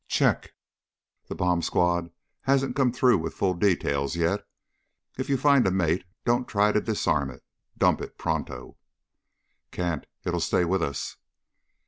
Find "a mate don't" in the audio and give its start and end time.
5.67-6.47